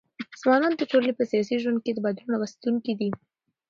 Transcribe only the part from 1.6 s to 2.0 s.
ژوند ګي د